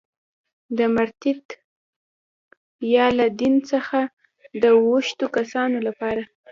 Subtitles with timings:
[0.77, 1.43] د مرتد
[2.95, 3.99] یا له دین څخه
[4.61, 6.23] د اوښتو کسانو لپاره.